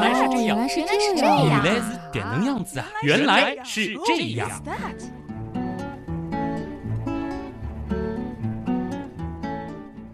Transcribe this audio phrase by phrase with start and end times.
[0.00, 2.86] 原来是这样，原来是原来是这样，原来是点能样子啊！
[3.02, 4.48] 原来是这样。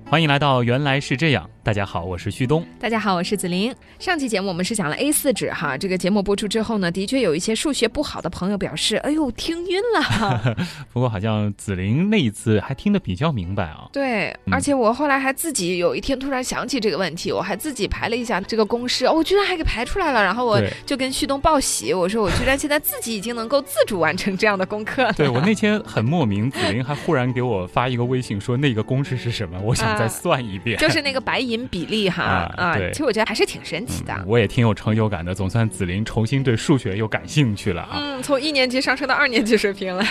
[0.06, 1.50] 欢迎来到原来是这样。
[1.64, 2.62] 大家好，我是旭东。
[2.78, 3.74] 大家好，我是子琳。
[3.98, 10.56] 上期节目我们是讲了 A 四纸哈，这个节目播出之后呢，的确有一些数学不好的朋友表示，哎呦，听晕了。
[10.92, 13.88] 不过好像子琳那一次还听得比较明白啊。
[13.90, 20.22] 对，嗯而且我后来还自己有一天突然想起这个问题，我还自己排了一下这个公式，哦，我居然还给排出来了。
[20.22, 25.14] 然后我就跟旭东报喜，我说我居然现在自己已经能够自主完成这样的功课了。
[25.14, 30.76] 对我那 天很莫名，子琳还忽然给我发一个微信说那个公式是什么，我想再算一遍。
[30.76, 32.22] 就是那个白银比例哈
[32.56, 34.12] 啊其实我觉得还是挺神奇的。
[34.14, 37.90] 嗯我也挺有成就感的，总算子林重新对数学又感兴趣了啊。
[37.96, 40.04] 嗯，从一年级上升到二年级水平了。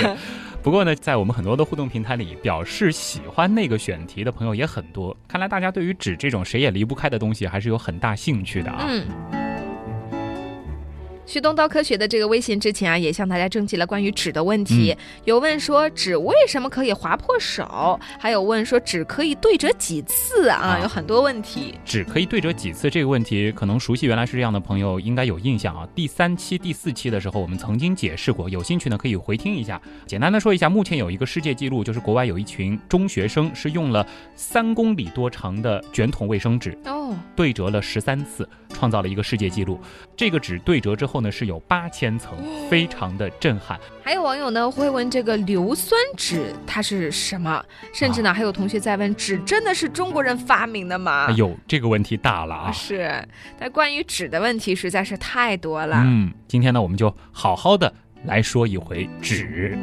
[0.61, 5.16] 不过呢，在我们很多的互动平台里，表示喜欢那个选题的朋友也很多。
[5.27, 8.85] 看来大家对于纸这种谁也离不开的东西，还是有很大兴趣的啊。
[8.88, 9.42] 嗯。
[11.34, 14.95] 旭东刀科学的这个微信之前啊，也向大家征集了关于纸的问题，
[15.26, 21.73] 有问说纸为什么可以划破手，还有问说纸可以对折几次啊，啊有很多问题。
[21.84, 25.90] 纸可以对折几次这个问题，可能熟悉原来是这样的朋友应该有印象啊。
[25.95, 29.81] 第三期、第四期的时候，我们曾经解释过，有兴趣呢可以回听一下。
[30.06, 39.80] 简单的说一下，目前有一个世界纪录，就是国外有一群中学生是用了三公里多长的卷筒卫生纸哦，对折了十三次，创造了一个世界纪录。
[40.16, 42.38] 这个纸对折之后呢，是有八千层，
[42.69, 43.79] 非常的震撼。
[44.03, 51.27] 还有网友呢会问这个硫酸纸它是什么，甚至呢、还有同学在问纸真的是中国人发明的吗？
[51.29, 52.71] 哎呦，这个问题大了啊！
[52.71, 56.03] 是，但关于纸的问题实在是太多了。
[56.05, 57.91] 嗯，今天呢，我们就好好的
[58.25, 59.09] 来说一回。
[59.21, 59.77] 纸，纸，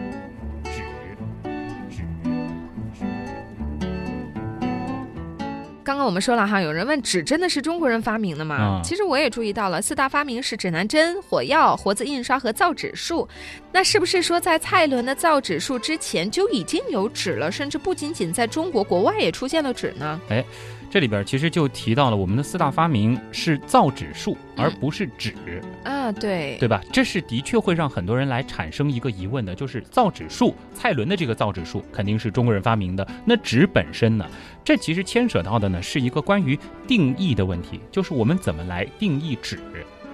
[5.91, 8.55] 刚刚我们说了哈，有人问纸真的是中国人发明的吗？
[8.55, 13.28] 啊其实我也注意到了，四大发明是指南针、火药、活字印刷和造纸术。
[13.72, 17.50] 那是不是说在蔡伦的造纸术之前就已经有纸了？
[17.50, 20.20] 甚至不仅仅在中国，国外也出现了纸呢？
[20.90, 25.33] 这里边其实就提到了我们的四大发明是造纸术，而嗯不是纸，
[25.84, 26.83] 啊，对，对吧？
[26.92, 34.27] 这是的确会让很多人来产生一个疑问的，就是造纸术，蔡伦的这个造纸术肯定是中国人发明的，那纸本身呢？
[34.64, 36.58] 这其实牵扯到的呢是一个关于
[36.89, 39.61] 定义的问题，就是我们怎么来定义纸。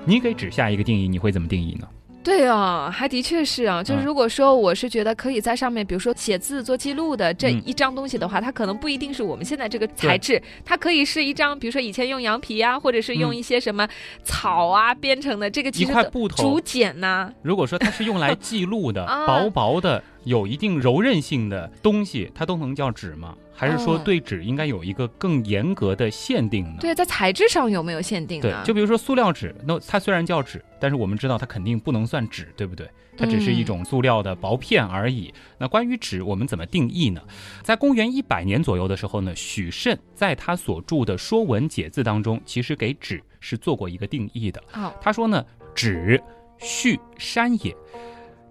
[0.04, 1.88] 你给纸下一个定义，你会怎么定义呢？
[2.26, 3.80] 对啊，还的确是啊。
[3.84, 4.04] 就是嗯。
[4.04, 7.62] 如果说我是觉得可以在上面，比如说写字做记录的这嗯。
[7.64, 13.36] 一张东西的话，它可能不一定是我们现在这个材质，它可以是一张，比如说以前用羊皮啊，或者是用嗯。
[13.36, 13.86] 一些什么
[14.24, 16.42] 草啊编成的，这个其实都块布头。
[16.42, 19.24] 竹简呐、如果说它是用来记录的， 啊。
[19.26, 23.36] 薄薄的、有一定柔韧性的东西，它都能叫纸吗？
[23.56, 26.76] 还是说哦对纸应该有一个更严格的限定呢？
[26.80, 32.86] 对，在材质上有没有限定呢？，对就比如说塑料纸，那它虽然叫纸，但是我们知道它肯定不能算纸，对不对？
[33.18, 35.32] 它只是一种塑料的薄片而已。
[35.56, 37.22] 那关于纸，我们怎么定义呢？
[37.62, 44.62] 在公元一百年左右的时候呢，许慎在他所著的《说文解字》当中，其实给纸是做过一个定义的。
[44.74, 45.42] 哦，他说呢，
[45.74, 46.22] 纸，
[46.58, 47.74] 续山也。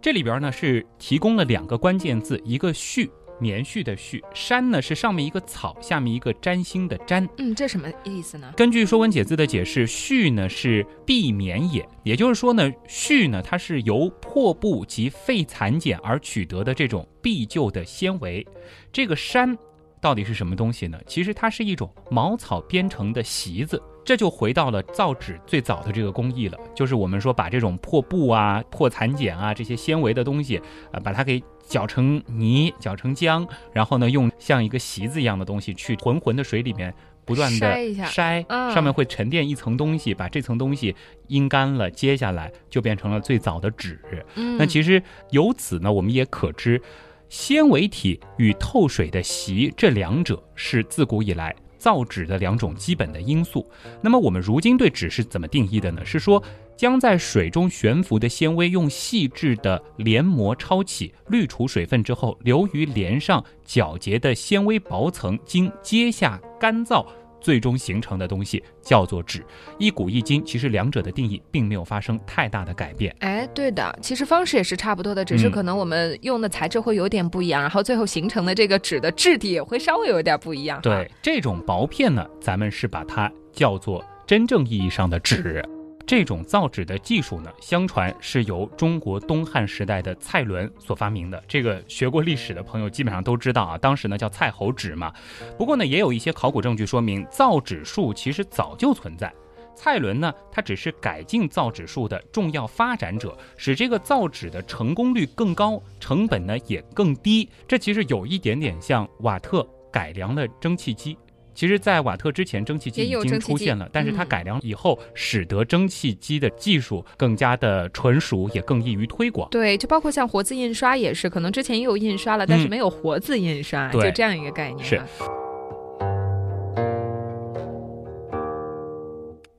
[0.02, 7.28] 这里边呢是提供了两个关键字，一个续，棉絮的絮；山呢是上面一个草，下面一个占星的占。
[7.38, 8.54] 嗯，这什么意思呢？
[8.56, 18.46] 根据《说文解字》的解释，絮呢是避免也，也就是说呢，絮呢它是由破布及废蚕茧而取得的这种必救的纤维。
[18.92, 19.58] 这个山
[20.00, 21.00] 到底是什么东西呢？
[21.08, 23.82] 其实它是一种茅草编成的席子。
[24.06, 30.62] 这就回到了造纸最早的这个工艺了，就是我们说把这种破布啊、破蚕茧啊这些纤维的东西，
[30.92, 36.94] 啊，把它给搅成泥、搅成浆，然后呢，用像一个席子一样的东西去浑浑的水里面
[37.26, 37.68] 不断的
[38.06, 40.96] 筛上面会沉淀一层东西，把这层东西
[41.28, 44.00] 阴干了，接下来就变成了最早的纸。
[44.36, 45.02] 嗯，那其实
[45.32, 46.80] 由此呢，我们也可知，
[47.28, 53.66] 纤维体与透水的席这两者是自古以来造纸的两种基本的因素。
[54.02, 56.04] 那么我们如今对纸是怎么定义的呢？
[56.06, 56.42] 是说
[56.76, 67.06] 将在水中悬浮的纤维用细致的连膜抄起，滤除水分之后，留于帘上皎洁的纤维薄层，经揭下干燥。
[67.46, 69.46] 最终形成的东西叫做纸，
[69.78, 73.16] 一古一今，其实两者的定义并没有发生太大的改变。
[73.20, 80.82] 哎，对的，其实方式也是差不多的，只是嗯可能我们用的材质会有点不一样，然后最后形成的这个纸的质地也会稍微有点不一样。
[80.82, 85.64] 对，这种薄片呢，咱们是把它叫做真正意义上的纸。
[86.08, 91.44] 这种造纸的技术呢，相传是由中国东汉时代的蔡伦所发明的。
[91.48, 95.12] 这个学过历史的朋友基本上都知道啊，当时呢叫蔡侯纸嘛。
[95.58, 99.34] 不过呢，也有一些考古证据说明，造纸术其实早就存在。
[99.76, 107.50] 蔡伦呢，他只是改进造纸术的重要发展者，使这个造纸的成功率更高，成本呢也更低。
[107.68, 111.18] 这其实有一点点像瓦特改良了蒸汽机。
[111.56, 119.50] 其实，在瓦特之前，蒸汽机已经出现了，但是它改良以后，使得蒸汽机的技术更加的纯熟，也更易于推广。
[119.50, 124.86] 对，就包括像活字印刷也是，可能之前也有印刷了，但是没有活字印刷，就这样一个概念。
[124.86, 125.02] 是。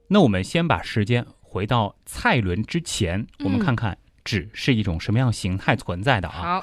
[0.08, 6.60] 那我们先把时间回到蔡伦之前，我们看看纸是一种什么样形态存在的啊？
[6.60, 6.62] 好。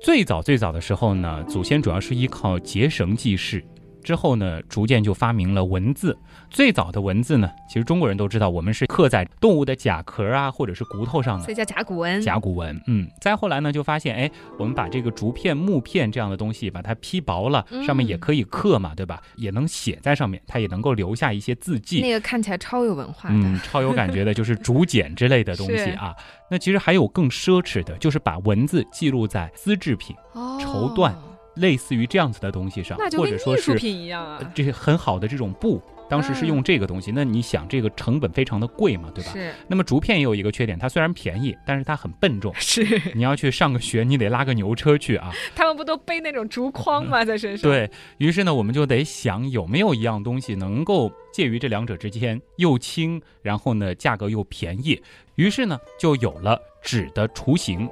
[0.00, 3.62] 最早最早的时候呢，祖先主要是依靠结绳记事。
[4.02, 6.16] 之后呢，逐渐就发明了文字。
[6.50, 12.20] 最早的文字呢，其实中国人都知道，我们是刻在动物的甲壳啊，或者是骨头上的，所以叫甲骨文。
[12.22, 13.06] 甲骨文，嗯。
[13.20, 19.20] 再后来呢，就发现，哎，我们把这个竹片、木片这样的东西，把它劈薄了，上面也可以刻嘛，对吧？
[19.36, 22.00] 也能写在上面，它也能够留下一些字迹。
[22.00, 26.14] 那个看起来超有文化的，嗯，超有感觉的，就是竹简之类的东西啊。
[26.50, 30.16] 那其实还有更奢侈的，就是把文字记录在丝制品、
[30.58, 31.12] 绸缎。
[31.58, 37.12] 类似于这样子的东西上，或者说是品一样啊，这些很好的这种布，当时是用这个东西。
[37.14, 39.32] 那你想，这个成本非常的贵嘛，对吧？
[39.32, 39.52] 是。
[39.66, 42.54] 那么竹片也有一个缺点，它虽然便宜，但是它很笨重。
[42.56, 42.86] 是。
[43.14, 45.32] 你要去上个学，你得拉个牛车去啊。
[45.54, 47.70] 他们不都背那种竹筐吗，在身上？
[47.70, 55.00] 对于是呢，我们就得想有没有一样东西能够介于这两者之间，又轻，然后呢价格又便宜。
[55.34, 57.88] 于是呢，就有了纸的雏形。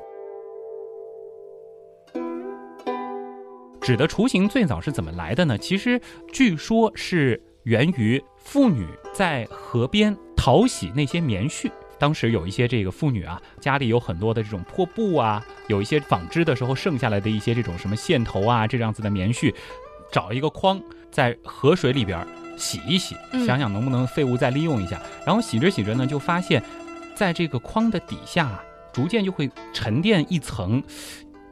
[3.87, 5.56] 纸的雏形最早是怎么来的呢？
[5.56, 6.00] 其实
[6.33, 8.85] 据说是源于妇女
[9.15, 11.71] 在河边淘洗那些棉絮。
[11.97, 19.55] 当时有一些这个妇女啊，家里有很多的这种破布啊，有一些纺织的时候剩下来的一些这种什么线头啊，这样子的棉絮，
[20.11, 20.82] 找一个筐
[21.12, 22.27] 在河水里边
[22.59, 23.15] 洗一洗，
[23.47, 25.00] 想想能不能废物再利用一下。
[25.25, 26.61] 然后洗着洗着呢，就发现，
[27.15, 30.82] 在这个筐的底下，啊逐渐就会沉淀一层，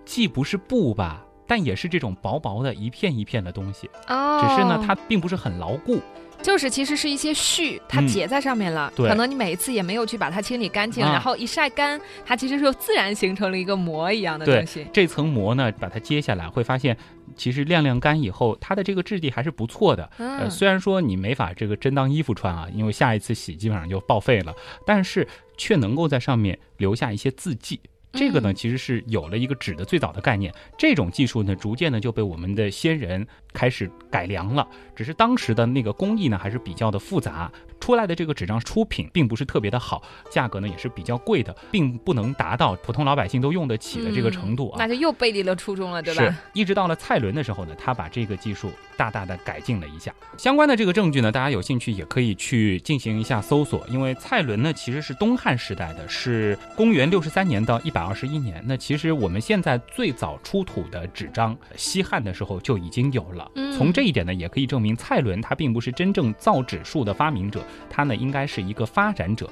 [0.05, 1.25] 既不是布吧。
[1.47, 6.01] 但也是这种薄薄的一片一片的东西，哦，只是呢，它并不是很牢固，
[6.43, 14.87] 就是其实是一些絮，它结在上面了，对，可能你每一次也没有去把它清理干净，然后一晒干，它其实就自然形成了一个膜一样的东西。
[14.93, 16.97] 这层膜呢，把它揭下来，会发现
[17.37, 20.09] 其实晾晾干以后，它的这个质地还是不错的。
[20.19, 24.55] 呃，虽然说你没法这个真当衣服穿啊，因为下一次洗基本上就报废了，
[24.87, 25.27] 但是
[25.57, 27.81] 却能够在上面留下一些字迹。
[28.15, 30.53] 这个呢，其实是有了一个纸的最早的概念。
[30.79, 34.67] 这种技术呢，逐渐呢就被我们的先人开始改良了。
[34.95, 37.51] 只是当时的那个工艺呢，还是比较的复杂。
[37.81, 44.77] 出来的这个纸张出品并不是特别的好，价格呢也是比较贵的，并不能达到普通老百姓都用得起的这个程度啊。
[44.79, 46.25] 那就又背离了初衷了，对吧？
[46.25, 46.35] 是。
[46.55, 50.15] 一直到了蔡伦的时候呢，他把这个技术大大的改进了一下。
[50.39, 53.87] 相关的这个证据呢，大家有兴趣也可以去进行一下搜索。
[53.91, 58.63] 因为蔡伦呢其实是东汉时代的，是公元六十三年到一百二十一年。
[58.67, 63.51] 那其实我们现在最早出土的纸张，西汉的时候就已经有了。
[63.77, 67.65] 从这一点呢，也可以证明蔡伦他并不是真正造纸术的发明者。
[67.89, 69.51] 他呢，应该是一个发展者。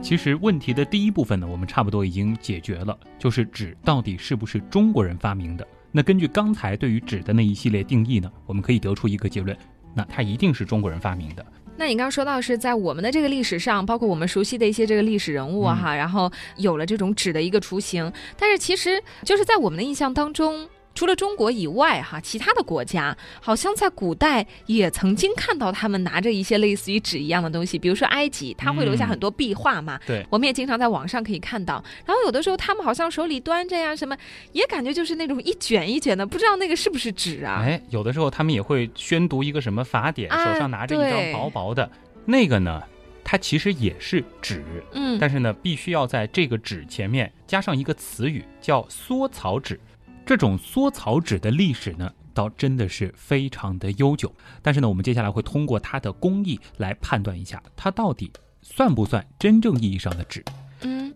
[0.00, 5.66] 其实问题的第一部分呢，我们差不多已经解决了，就是纸到底是不是中国人发明的？
[5.90, 9.56] 那根据刚才对于纸的那一系列定义呢，我们可以得出一个结论，
[9.94, 11.46] 那它一定是中国人发明的。
[11.76, 20.68] 那你刚刚说到是在我们的这个历史上，包括我们熟悉的一些这个历史人物哈，然后有了这种纸的一个雏形，但是其实就是在我们的印象当中。
[20.94, 29.98] 除了中国以外，哈，其他的国家好像在古代也曾经看到他们拿着一些类似于纸一样的东西，比如说埃及，他会留下很多壁画嘛。
[30.06, 31.82] 对，我们也经常在网上可以看到。
[32.06, 34.16] 然后有的时候他们好像手里端着呀什么，
[34.52, 37.62] 也感觉就是那种一卷一卷的，不知道那个是不是纸啊？
[37.64, 41.90] 哎，有的时候他们也会宣读一个什么法典，手上拿着一张薄薄的，
[42.24, 42.82] 那个呢，
[43.24, 49.80] 它其实也是纸，嗯，但是呢，必须要在这个纸前面加上一个词语，叫缩草纸。
[50.26, 54.32] 这种缩草纸的历史呢，倒真的是非常的悠久。
[54.62, 60.42] 但是呢，我们接下来会通过它的工艺来判断一下，它到底算不算真正意义上的纸。
[60.80, 61.12] 嗯。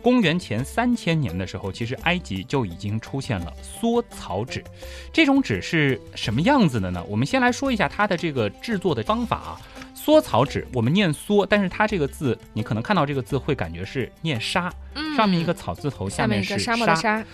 [0.00, 4.64] 公元前三千年的时候，其实埃及就已经出现了缩草纸。
[5.12, 7.04] 这种纸是什么样子的呢？
[7.08, 9.60] 我们先来说一下它的这个制作的方法啊。
[10.04, 14.68] 缩草纸，我们念缩，但是它这个字，你可能看到这个字会感觉是念沙，
[15.16, 17.24] 上面一个草字头，下面是沙。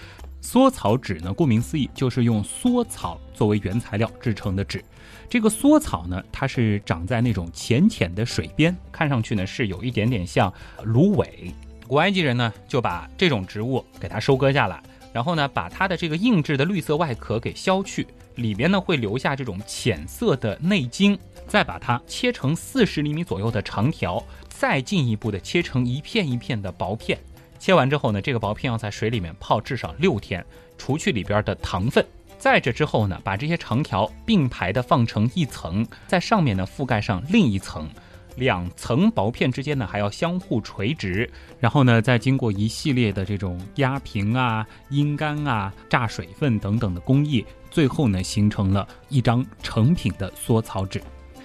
[0.43, 4.85] 缩草纸呢，顾名思义，就是用缩草作为原材料制成的纸。
[5.31, 10.53] 这个缩草呢，它是长在那种浅浅的水边，看上去呢是有一点点像
[10.85, 11.51] 芦苇。
[11.87, 18.07] 古埃及人呢就把这种植物给它收割下来，然后呢把它的这个硬质的绿色外壳给削去，
[18.39, 27.19] 里边呢会留下这种浅色的内筋，再把它切成四十厘米左右的长条，再进一步的切成一片一片的薄片。
[27.59, 30.45] 切完之后呢，这个薄片要在水里面泡至少六天，
[30.79, 32.05] 除去里边的糖分。
[32.39, 37.91] 在这之后呢，把这些长条并排的放成一层，在上面呢覆盖上另一层，
[38.39, 41.29] 两层薄片之间呢还要相互垂直，
[41.61, 51.03] 然后呢再经过一系列的这种压平啊、阴干啊、榨水分等等的工艺，最后呢形成了一张成品的缩草纸。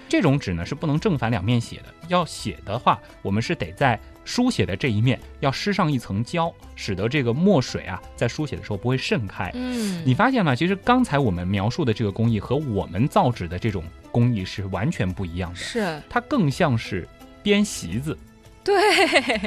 [0.07, 3.99] 这种纸呢是不能正反两面写的，要写的话，我们是得在。
[4.25, 9.51] 书写的这一面要施上一层胶，使得这个墨水啊在书写的时候不会渗开。
[9.53, 10.55] 嗯，你发现吗？
[10.55, 15.55] 其实刚才我们描述的这个工艺和我们造纸的这种工艺是完全不一样的。
[15.57, 17.07] 是，它更像是
[17.41, 18.17] 编席子。
[18.63, 18.73] 对，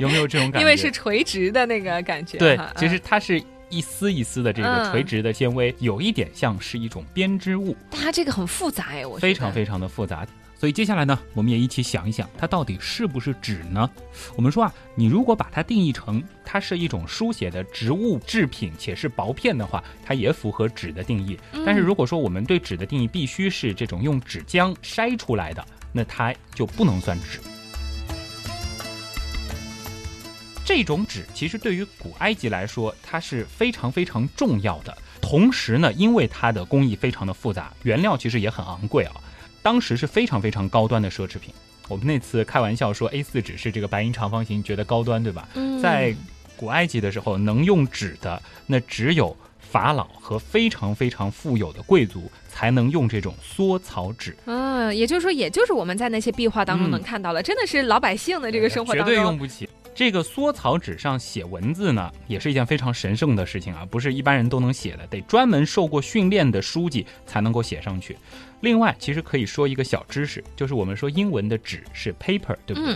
[0.00, 0.60] 有没有这种感觉？
[0.60, 2.36] 因为是垂直的那个感觉。
[2.36, 7.74] 对，其实它是一丝一丝的这个垂直的纤维，有一点像是一种编织物。
[7.90, 10.26] 它这个很复杂哎，我非常非常的复杂。
[10.58, 13.88] 所以接下来呢，我们也一起想一想，它到底是不是纸呢？
[14.36, 21.38] 我们说啊，你如果把它定义成它是一种书写的植物制品，且是薄片的话，它也符合纸的定义。
[21.64, 27.38] 但是如果说我们对纸的定义必须是这种用纸浆筛出来的，那它就不能算纸。
[30.64, 34.96] 这种纸其实对于古埃及来说，它是非常非常重要的。
[35.20, 39.14] 同时呢，因为它的工艺非常的复杂，原料其实也很昂贵啊。
[39.66, 41.52] 当时是非常非常高端的奢侈品。
[41.88, 45.48] 我们那次开玩笑说 A4 纸是这个白银长方形，觉得高端，对吧？
[45.82, 46.14] 在
[46.56, 54.36] 古埃及的时候，能用纸的那只有法老和非常非常富有的贵族才能用这种缩草纸。
[54.44, 59.68] 嗯，也就是说，也就是我们在那些壁画当中能看到了，真的是老百姓的这个生活绝对用不起。
[59.96, 68.14] 这个缩草纸上写文字呢，也是一件非常神圣的事情啊，不是一般人都能写的，得专门受过训练的书记才能够写上去。
[68.60, 72.94] 另外，其实可以说一个小知识，就是我们说英文的纸是 paper，对不对？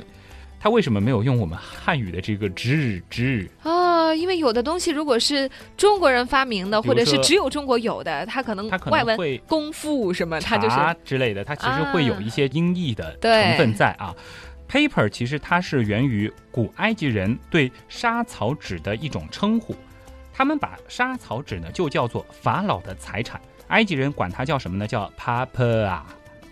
[0.62, 3.50] 它为什么没有用我们汉语的这个纸纸？
[3.62, 14.14] 啊，因为有的东西如果是中国人发明的，或者是只有中国有的，它可能它可能会功夫什么，它就是之类的，它其实会有一些音译的成分在啊。
[14.70, 19.74] Paper 其实它是源于古埃及人对沙草纸的一种称呼，
[20.32, 23.40] 他们把沙草纸呢就叫做法老的财产。
[23.66, 24.86] 埃及人管它叫什么呢？
[24.86, 26.06] 叫 paper 啊。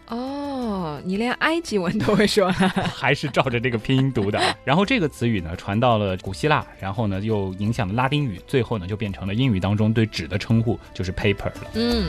[0.09, 2.51] 哦，你连埃及文都会说，
[2.97, 4.41] 还是照着这个拼音读的。
[4.65, 11.71] 然后这个词语呢传到了古希腊，然后呢又影响了拉丁语，最后呢就变成了英语当中对纸的称呼，就是 paper 了。
[11.75, 12.07] 嗯。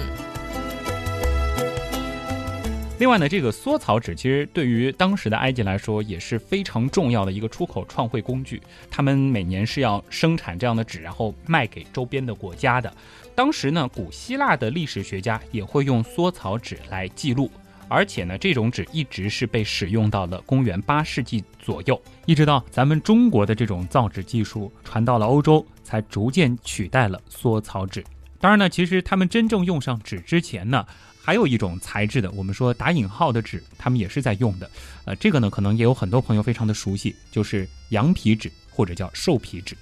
[2.99, 8.61] 另外呢，这个缩草纸其实对于当时的埃及来说也是非常重要的一个出口创汇工具。
[8.91, 12.93] 他们每年是要生产这样的纸，然后卖给周边的国家的。
[13.33, 17.49] 当时呢，古希腊的历史学家也会用缩草纸来记录，
[17.87, 28.03] 而且呢，这种纸一直是被使用到了公元八世纪左右，一直到咱们中国的这种造纸技术传到了欧洲，才逐渐取代了缩草纸。
[28.41, 30.85] 当然呢，其实他们真正用上纸之前呢，
[31.21, 34.69] 还有一种材质的，我们说打引号的纸，他们也是在用的。
[35.05, 39.75] 呃，这个呢，可能也有很多朋友非常的熟悉，就是羊皮纸或者叫兽皮纸。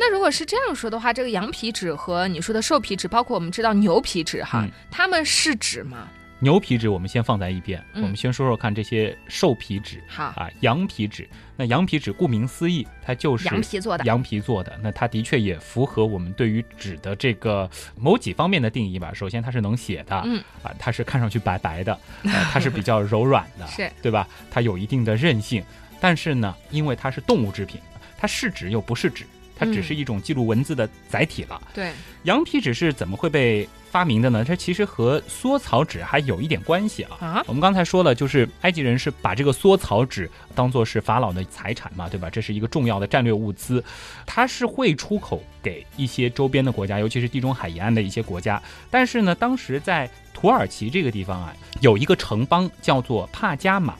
[0.00, 6.08] 那如果是这样说的话，这个羊皮纸和你说的兽皮纸，包括我们知道牛皮纸哈，它们是纸吗？
[6.40, 10.00] 牛皮纸我们先放在一边，我们先说说看这些兽皮纸。
[10.06, 11.28] 好啊，羊皮纸。
[11.56, 14.04] 那羊皮纸顾名思义，它就是羊皮做的。
[14.04, 19.12] 羊皮做的，那它的确也符合我们对于纸的这个某几方面的定义吧。
[19.12, 24.28] 首先，它是能写的，嗯啊，它是看上去白白的， 它是比较柔软的，是对吧？
[24.48, 25.64] 它有一定的韧性，
[26.00, 27.80] 但是呢，因为它是动物制品，
[28.16, 29.26] 它是纸又不是纸。
[29.60, 31.60] 它只是一种记录文字的载体了。
[31.74, 31.90] 对，
[32.22, 34.44] 羊皮纸是怎么会被发明的呢？
[34.44, 37.16] 它其实和缩草纸还有一点关系啊。
[37.20, 42.28] 啊，我们刚才说了，就是埃及人是把这个缩草纸当做是法老的财产嘛，对吧？
[42.30, 43.82] 这是一个重要的战略物资，
[44.26, 48.62] 它是会出口给一些周边的国家，尤其是地中海沿岸的一些国家。
[48.90, 53.94] 但是呢，当时在土耳其这个地方啊，有一个城邦叫做帕加马。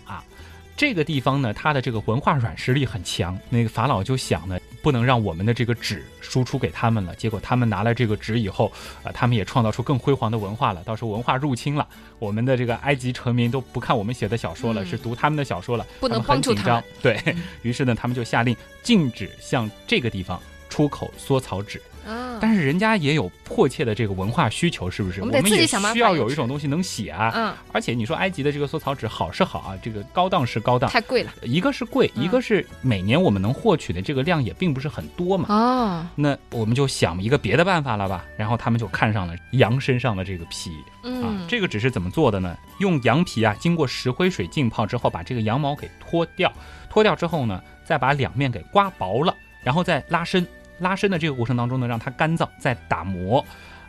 [0.76, 3.36] 这个地方呢，它的这个文化软实力很强。
[3.50, 4.56] 那个法老就想呢，
[4.88, 7.14] 不能让我们的这个纸输出给他们了。
[7.14, 10.82] 结果他们拿了这个纸以后，啊，他们也创造出更辉煌的文化了。
[10.82, 11.86] 到时候文化入侵了，
[12.18, 16.82] 我们的这个埃及臣民都不看我们写的小说了，是读他们的小说了，不能帮助他。
[17.02, 17.22] 对
[17.60, 20.40] 于是呢，他们就下令禁止向这个地方。
[20.70, 21.82] 出口缩草纸。
[22.08, 25.20] 啊，但是人家也有迫切的这个文化需求，是不是？
[25.20, 27.30] 我们得自己也想办法需要有一种东西能写啊。
[27.34, 31.30] 嗯，而且你说埃及的这个缩草纸好是好啊，这个高档是高档，太贵了。
[31.42, 35.46] 一个是贵，嗯一个是每年我们能获取的这个量也并不是很多嘛。
[35.54, 38.24] 哦，那我们就想一个别的办法了吧？
[38.36, 40.70] 然后他们就看上了羊身上的这个皮
[41.02, 42.56] 啊嗯，，这个纸是怎么做的呢？
[42.78, 46.52] 用羊皮啊，经过石灰水浸泡之后，把这个羊毛给脱掉，
[46.88, 50.46] 脱掉之后呢，再把两面给刮薄了，然后再拉伸。
[50.78, 53.44] 拉伸的这个过程当中呢，让它干燥，再打磨，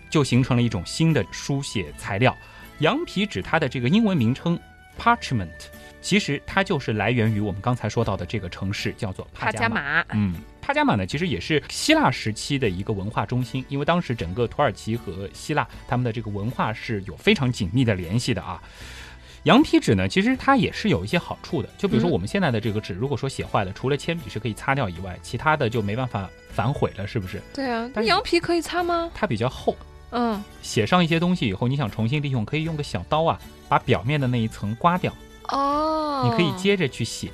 [0.09, 2.35] 就形成了一种新的书写材料。
[2.79, 4.57] 羊皮纸它的这个英文名称
[4.97, 5.49] parchment，
[6.01, 9.69] 其实它就是来源于我们刚才说到的这个城市，叫做帕加加。
[9.69, 18.61] 马，嗯，帕加马呢，其实也是希腊时期的一个文化中心，因为当时整个土耳其和希腊他们的这个文化是有非常紧密的联系的啊。
[19.43, 27.41] 羊皮纸呢，其实它也是有一些好处的，就比如说嗯我们现在的这个纸，如果说写坏了，除了铅笔是可以擦掉以外，其他的就没办法反悔了，是不是？
[27.53, 29.09] 对啊，那但羊皮可以擦吗？
[29.13, 29.75] 它比较厚，
[30.11, 35.13] 嗯，写上一些东西以后，你想重新利用，可以用个小刀啊，把表面的那一层刮掉，
[35.49, 37.31] 哦，你可以接着去写，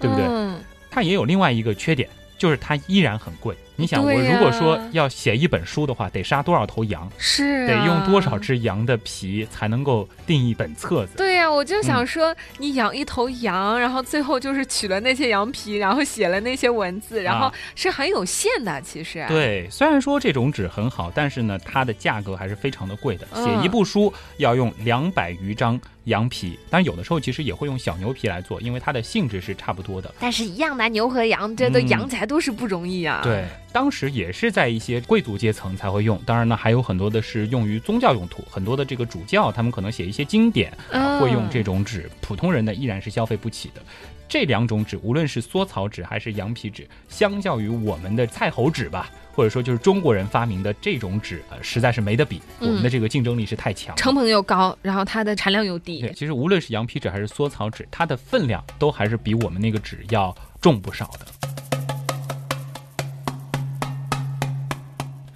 [0.00, 0.24] 对不对？
[0.26, 0.58] 嗯
[0.90, 2.08] 它也有另外一个缺点，
[2.38, 3.56] 就是它依然很贵。
[3.76, 8.38] 你想，我如果说要写一本书的话，得杀多少头羊，是、啊、得用多少？
[8.38, 11.16] 只羊的皮才能够定一本册子？
[11.16, 23.26] 对呀、我就嗯想说，你养一头羊，然后最后就是取了那些羊皮，然后写了那些文字，然后啊是很有限的，其实。，对，虽然说这种纸很好，但是呢，它的价格还是非常的贵的。
[23.34, 30.14] 嗯写一部书要用两百余张羊皮，当然有的时候其实也会用小牛皮来做，因为它的性质是差不多的。
[30.20, 33.20] 但是一样拿牛和羊，这都嗯养起来都是不容易啊。
[33.22, 43.82] 对，当时也是在一些贵族阶层才会用，当然呢，还有很多的是用于宗教用途，很多的这个主教他们可能写一些经典，啊，会用这种纸，普通人呢依然是消费不起的。
[44.28, 52.40] 这两种纸，无论是缩草纸还是羊皮纸，相较于我们的菜猴纸吧，或者说就是中国人发明的这种纸，呃，实在是没得比。
[52.60, 53.96] 嗯我们的这个竞争力是太强。
[53.96, 56.12] 成本又高，然后它的产量又低对，。
[56.12, 61.26] 其实无论是羊皮纸还是缩草纸，它的分量都还是比我们那个纸要重不少的。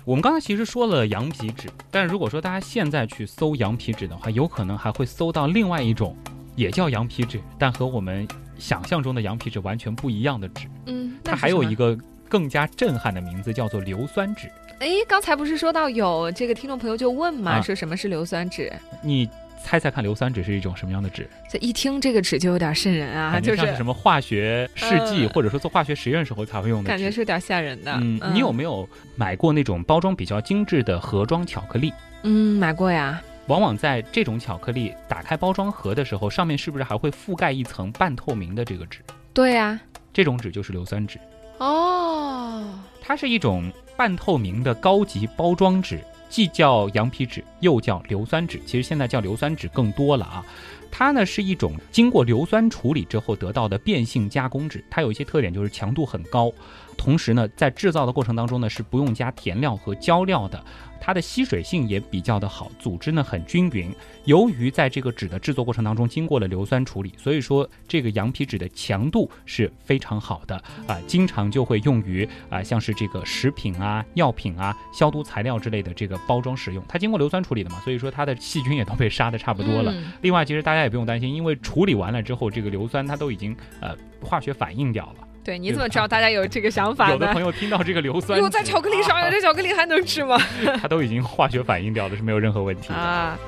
[0.08, 6.16] 我们刚才其实说了羊皮纸，但是如果说大家现在去搜羊皮纸的话，有可能还会搜到另外一种，
[6.56, 8.26] 也叫羊皮纸，但和我们
[8.58, 10.66] 想象中的羊皮纸完全不一样的纸。
[10.86, 14.50] 嗯，它还有一个，个更加震撼的名字，叫做硫酸纸。
[14.80, 18.72] 哎，刚才不是说到有这个听众朋友就问嘛，啊说什么是硫酸纸？
[19.02, 19.28] 你
[19.62, 21.28] 猜猜看，硫酸纸是一种什么样的纸？
[21.50, 26.88] 这一听这个纸就有点瘆人啊，感觉就是像是什么化学试剂，呃或者说做化学实验时候才会用的。
[26.88, 27.92] 感觉是有点吓人的。
[28.00, 31.92] 嗯，你有没有买过那种包装比较精致的盒装巧克力？
[32.22, 33.20] 嗯买过呀？
[33.46, 39.00] 往往在这种巧克力打开包装盒的时候，上面是不是还会覆盖一层半透明的这个纸？
[39.32, 39.78] 对呀。
[40.12, 41.16] 这种纸就是硫酸纸，
[41.58, 42.64] 哦，
[43.00, 48.60] 它是一种半透明的高级包装纸，既叫羊皮纸，又叫硫酸纸。
[48.66, 50.44] 其实现在叫硫酸纸更多了啊。
[50.90, 56.50] 它呢是一种经过硫酸处理之后得到的变性加工纸，它有一些特点就是强度很高，
[56.96, 60.64] 同时呢在制造的过程当中呢是不用加填料和胶料的，
[61.00, 63.94] 它的吸水性也比较的好，组织呢很均匀。
[64.24, 70.56] 由于在这个纸的制作过程当中经过了硫酸处理，所以说这个羊皮纸的强度是非常好的
[70.86, 76.82] 啊、经常就会用于啊、像是这个食品啊、药品啊、消毒材料之类的这个包装使用。
[76.88, 79.92] 它经过硫酸处理的嘛，所以说它的细菌也都被杀的差不多了。
[79.92, 85.27] 嗯另外，其实大家也不用担心，因为处理完了之后，这个硫酸它都已经呃化学反应掉了。
[85.44, 87.40] 对，你怎么知道大家有这个想法呢有的朋？
[87.40, 90.38] 友听到这个硫酸，有，在巧克力上，有这巧克力还能吃吗？
[90.80, 92.94] 它都已经化学反应掉了，是没有任何问题的。
[92.94, 93.38] 啊。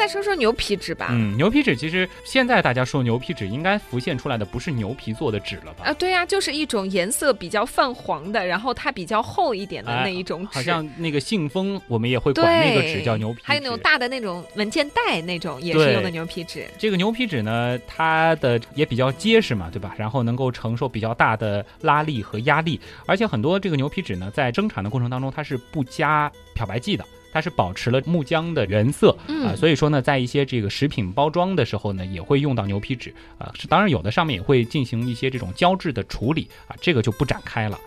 [0.00, 1.08] 再说说牛皮纸吧。
[1.10, 5.84] 嗯，牛皮纸其实现在大家说牛皮纸，应该浮现出来的不是牛皮做的纸了吧？
[5.84, 13.42] 啊，对呀、就是一种颜色比较泛黄的，然后它比较厚一点的哎那一种纸，好像那个信封，我们也会管那个纸叫牛皮纸。
[13.44, 16.66] 还有那种大的那种文件袋那种，也是用的牛皮纸。
[16.78, 19.94] 这个牛皮纸呢，它的也比较结实嘛，对吧？
[19.98, 27.04] 然后能够承受比较大的拉力和压力，而且很多这个牛皮纸呢，在生产的过程当中，它是不加漂白剂的。
[27.32, 37.78] 它是保持了木浆的原色啊、嗯所以说呢，在一些这个食品包装的时候呢，也会用到牛皮纸啊、是当然有的上面也会进行一些这种胶质的处理啊，这个就不展开了。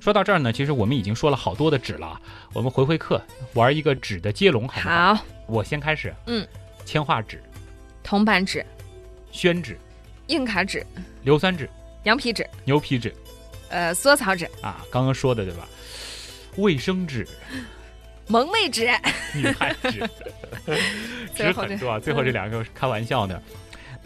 [0.00, 2.20] 说到这儿呢，其实我们已经说了好多的纸了啊，
[2.52, 3.20] 我们回回课
[3.54, 5.14] 玩一个纸的接龙，好不好？
[5.14, 6.14] 好，我先开始。
[6.26, 6.46] 嗯，
[6.84, 7.42] 铅画纸、
[8.04, 8.64] 铜板纸、
[9.32, 9.76] 宣纸、
[10.28, 10.86] 硬卡纸、
[11.24, 11.68] 硫酸纸、
[12.04, 13.12] 羊皮纸、牛皮纸
[13.76, 15.68] 呃缩草纸、啊，刚刚说的对吧？
[16.56, 17.28] 卫生纸、
[18.26, 18.88] 萌妹纸。
[19.34, 20.08] 女汉纸，纸
[21.36, 22.00] 最后这很多啊。
[22.00, 23.40] 最后这两个是开玩笑的。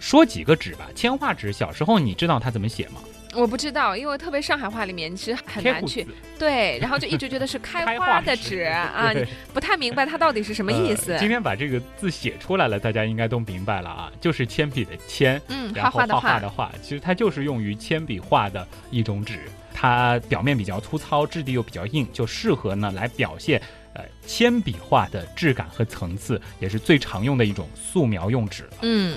[0.01, 3.01] 说几个纸吧，铅画纸，小时候你知道它怎么写吗？
[3.33, 6.05] 我不知道，因为特别上海话里面其实很难去
[6.37, 9.13] 对，然后就一直觉得是开开花的纸 纸啊，
[9.55, 11.19] 不太明白它到底是什么意思呃。
[11.21, 19.39] 今天把这个字写出来了，大家应该都明白了啊，就是铅笔的铅，嗯，然后画画的画画的画，其实它就是用于铅笔画的一种纸，
[19.81, 23.59] 它表面比较粗糙，质地又比较硬，就适合呢来表现
[23.95, 28.73] 呃铅笔画的质感和层次，也是最常用的一种素描用纸了。
[28.83, 29.17] 嗯。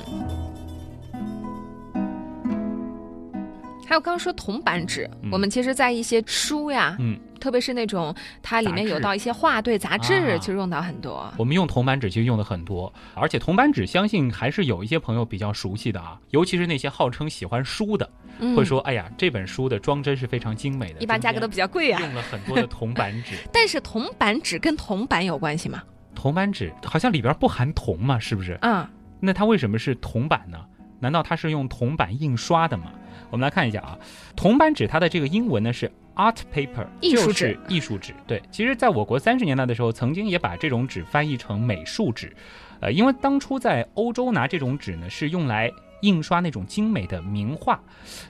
[3.94, 11.32] 还有刚刚说铜版纸，嗯我们其实，在一些书呀，嗯，特别是那种它里面有到一些画，对杂志，啊其实用到很多。
[11.38, 22.02] 我们用铜版纸其实用的很多，而且铜版纸相信还是有一些朋友比较熟悉的啊，尤其是那些号称喜欢书的，嗯会说，哎呀，这本书的装帧是非常精美的，一般价格都比较贵啊。
[22.02, 23.36] 用了很多的铜版纸。
[23.54, 25.84] 但是铜版纸跟铜版有关系吗？
[26.16, 28.58] 铜版纸好像里边不含铜嘛，是不是？
[28.64, 28.88] 嗯，
[29.20, 30.58] 那它为什么是铜版呢？
[31.00, 32.86] 难道它是用铜版印刷的吗？
[33.34, 33.98] 我们来看一下啊，
[34.36, 38.14] 铜版纸它的这个英文呢是 art paper，艺术纸就是艺术纸。
[38.28, 42.32] 对，其实在我国三十年代的时候，曾经也把这种纸翻译成美术纸，
[42.80, 47.82] 呃，因为当初在欧洲拿这种纸呢是用来印刷那种精美的名画，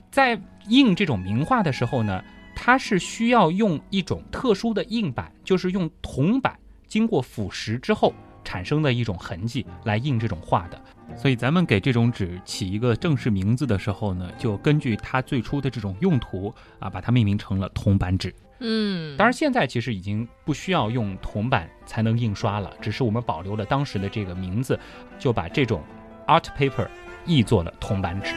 [0.10, 0.40] 在
[0.70, 2.24] 印这种名画的时候呢，
[2.56, 8.14] 它是需要用一种特殊的印版，就是用铜板经过腐蚀之后
[8.44, 10.82] 产生的一种痕迹来印这种画的。
[11.16, 18.34] 所以咱们给这种纸起一个正式名字的时候呢，就根据它最初的这种用途啊，把它命名成了铜版纸。
[18.60, 24.80] 嗯，当然，现在其实已经不需要用铜版才能印刷了，只是我们保留了当时的这个名字，
[25.20, 25.84] 就把这种
[26.28, 26.88] art paper
[27.26, 28.34] 译作了铜版纸。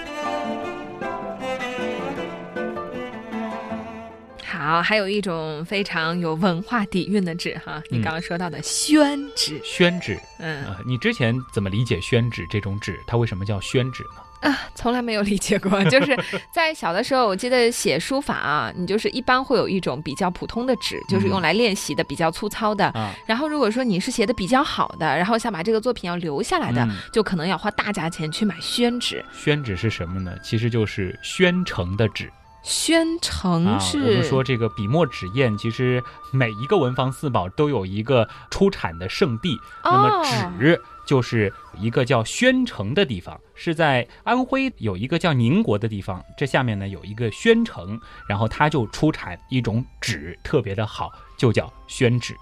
[4.67, 13.01] 好，还有一种非常有文化底蕴的纸哈，你嗯刚刚说到的宣纸，宣纸，嗯呃，你之前怎么理解宣纸这种纸？
[13.07, 14.51] 它为什么叫宣纸呢？
[14.51, 15.83] 啊，从来没有理解过。
[15.85, 16.19] 就是
[16.53, 22.87] 在小的时候，我记得写书法啊，你就是一般会有一种比较普通的纸，就是用来练习的，比较粗糙的。
[22.87, 29.25] 啊，然后如果说你是写的比较好的，然后想把这个作品要留下来的，嗯就可能要花大价钱去买宣纸。
[29.33, 30.37] 宣纸是什么呢？
[30.43, 32.31] 其实就是宣城的纸。
[32.67, 36.03] 宣城啊，是、我们说这个笔墨纸砚，其实
[36.33, 39.57] 每一个文房四宝都有一个出产的圣地。
[39.85, 40.25] 那么哦
[40.59, 52.35] 纸就是一个叫宣城的地方，是在安徽有一个叫宁国的地方，这下面呢有一个宣城，然后它就出产一种纸特别的好，就叫宣纸。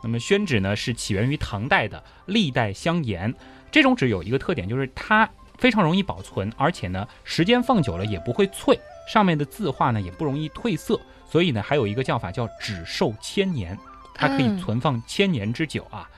[0.00, 3.34] 那么宣纸呢是起源于唐代的，历代相沿。
[3.72, 13.78] 这种纸有一个特点，就是它非常容易保存，而且呢时间放久了也不会脆，上面的字画呢也不容易褪色，所以呢还有一个叫法叫纸寿千年，
[14.14, 16.08] 它可以嗯存放千年之久啊。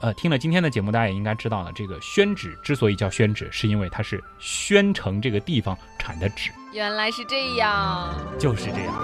[0.00, 8.14] 呃，听了今天的节目，大家也应该知道了，这个宣纸之所以叫宣纸，是因为它是宣城这个地方产的纸，原来是这样。
[8.38, 8.94] 就是这样。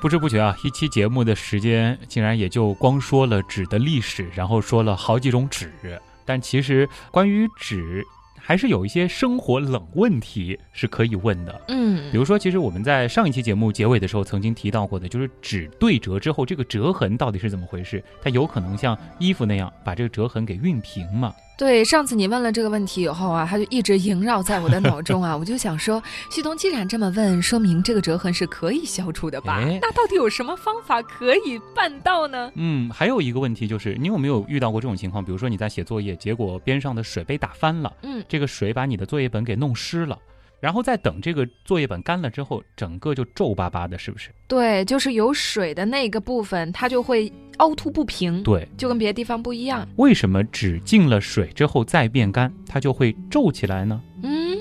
[0.00, 8.06] 不知不觉啊，一期节目的时间竟然也就光说了纸的历史，然后说了好几种纸，但其实关于纸，
[8.48, 11.60] 还是有一些生活冷问题是可以问的。
[11.68, 18.02] 嗯比如说，其实我们在上一期节目结尾的时候曾经提到过的，就是纸对折之后，这个折痕到底是怎么回事？
[18.22, 21.34] 它有可能像衣服那样把这个折痕给熨平吗？
[21.58, 29.56] 对，上次你问了这个问题以后啊，它就一直萦绕在我的脑中啊， 我就想说，旭东既然这么问，说明这个折痕是可以消除的吧？
[29.56, 32.52] 哎那到底有什么方法可以办到呢？
[32.54, 35.24] 嗯，还有一个问题就是，你有没有遇到过这种情况？
[35.24, 40.16] 比如说你在写作业，结果边上的水被打翻了，嗯，这个水把你的作业本给弄湿了，
[40.60, 44.30] 然后再等这个作业本干了之后，整个就皱巴巴的，是不是？
[44.48, 49.88] 对，就是有水的那个部分，它就会凹凸不平，对，就跟别的地方不一样。
[49.96, 54.00] 为什么纸进了水之后再变干，它就会皱起来呢？
[54.22, 54.58] 嗯，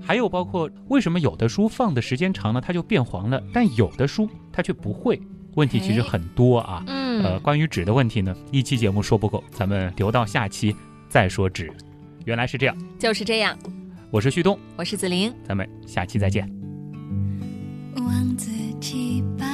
[0.00, 5.20] 还有包括为什么有的书放的时间长了它就变黄了，但有的书它却不会？
[5.56, 6.82] 问题其实很多啊。
[6.86, 10.74] 嗯，呃，关于纸的问题呢，一期节目说不够，咱们留到下期
[11.08, 11.72] 再说纸。
[12.24, 13.56] 原来是这样，就是这样。
[14.14, 15.34] 我是旭东，我是子玲。
[15.42, 16.48] 咱们下期再见。
[17.96, 18.48] 王子
[18.80, 19.44] 骑白